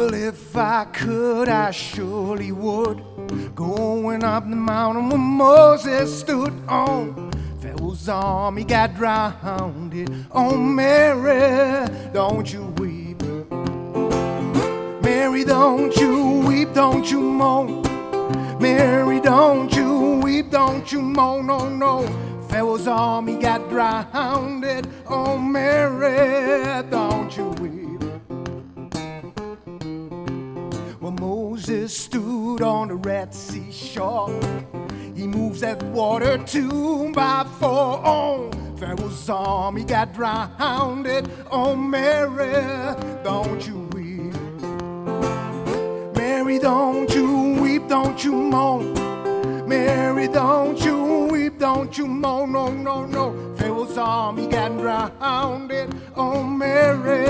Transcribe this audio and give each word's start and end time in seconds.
Well, 0.00 0.14
if 0.14 0.56
I 0.56 0.86
could, 0.86 1.50
I 1.50 1.72
surely 1.72 2.52
would. 2.52 3.04
Going 3.54 4.24
up 4.24 4.48
the 4.48 4.56
mountain 4.56 5.10
where 5.10 5.18
Moses 5.18 6.20
stood 6.20 6.54
on. 6.66 7.30
Pharaoh's 7.60 8.08
army 8.08 8.64
got 8.64 8.94
drowned. 8.94 10.26
Oh, 10.32 10.56
Mary, 10.56 11.86
don't 12.14 12.50
you 12.50 12.64
weep. 12.78 13.20
Mary, 15.02 15.44
don't 15.44 15.94
you 15.96 16.44
weep, 16.46 16.72
don't 16.72 17.10
you 17.10 17.20
moan. 17.20 17.82
Mary, 18.58 19.20
don't 19.20 19.70
you 19.76 20.18
weep, 20.22 20.50
don't 20.50 20.90
you 20.90 21.02
moan, 21.02 21.50
oh, 21.50 21.68
no, 21.68 22.04
no. 22.06 22.40
Pharaoh's 22.48 22.86
army 22.86 23.36
got 23.36 23.68
drowned. 23.68 24.64
Oh, 25.06 25.36
Mary, 25.36 26.88
don't 26.88 27.36
you 27.36 27.50
weep. 27.60 27.79
Moses 31.60 31.94
stood 31.94 32.62
on 32.62 32.88
the 32.88 32.94
Red 32.94 33.34
Sea 33.34 33.70
shore. 33.70 34.40
He 35.14 35.26
moves 35.26 35.60
that 35.60 35.82
water 35.82 36.38
two 36.38 37.12
by 37.12 37.46
four. 37.58 38.00
Oh, 38.02 38.50
Pharaoh's 38.78 39.28
army 39.28 39.84
got 39.84 40.14
drowned. 40.14 41.30
Oh, 41.50 41.76
Mary, 41.76 42.96
don't 43.22 43.66
you 43.66 43.90
weep. 43.92 44.32
Mary, 46.16 46.58
don't 46.58 47.14
you 47.14 47.60
weep, 47.60 47.86
don't 47.88 48.24
you 48.24 48.32
moan. 48.32 48.94
Mary, 49.68 50.28
don't 50.28 50.82
you 50.82 51.28
weep, 51.30 51.58
don't 51.58 51.98
you 51.98 52.06
moan, 52.06 52.52
no, 52.52 52.72
no, 52.72 53.04
no. 53.04 53.54
Pharaoh's 53.56 53.98
army 53.98 54.46
got 54.46 54.78
drowned. 54.78 55.94
Oh, 56.16 56.42
Mary, 56.42 57.29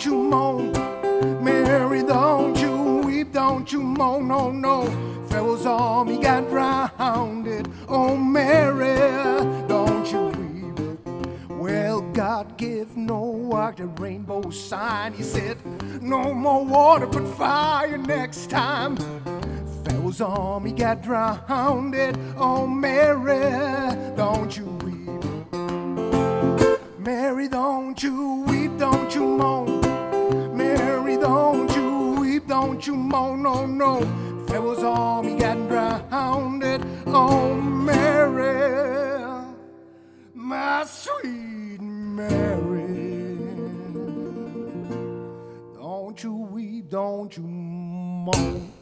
don't 0.00 0.12
you 0.12 0.22
moan. 0.22 1.44
Mary, 1.44 2.02
don't 2.02 2.56
you 2.58 3.02
weep, 3.04 3.34
don't 3.34 3.70
you 3.70 3.82
moan, 3.82 4.28
no, 4.28 4.50
no. 4.50 4.86
Pharaoh's 5.28 5.66
army 5.66 6.16
got 6.18 6.48
drowned. 6.48 7.68
Oh, 7.86 8.16
Mary, 8.16 8.96
don't 9.68 10.10
you 10.10 10.28
weep. 10.38 11.50
Well, 11.50 12.00
God 12.00 12.56
gave 12.56 12.96
Noah 12.96 13.74
the 13.76 13.88
rainbow 13.88 14.48
sign. 14.48 15.12
He 15.12 15.22
said, 15.22 15.58
No 16.00 16.32
more 16.32 16.64
water 16.64 17.06
but 17.06 17.26
fire 17.36 17.98
next 17.98 18.48
time. 18.48 18.96
Pharaoh's 19.84 20.22
army 20.22 20.72
got 20.72 21.02
drowned. 21.02 21.94
Oh, 22.38 22.66
Mary, 22.66 24.16
don't 24.16 24.56
you 24.56 24.64
weep. 24.64 24.89
Don't 32.80 32.86
you 32.86 32.96
moan, 32.96 33.44
oh, 33.44 33.66
no, 33.66 34.00
no. 34.00 34.46
Pharaoh's 34.46 34.82
army 34.82 35.38
got 35.38 35.68
drowned. 35.68 36.64
Oh, 37.08 37.54
Mary, 37.54 39.22
my 40.32 40.86
sweet 40.86 41.78
Mary. 41.82 43.36
Don't 45.74 46.24
you 46.24 46.32
weep, 46.32 46.88
don't 46.88 47.36
you 47.36 47.42
moan. 47.42 48.72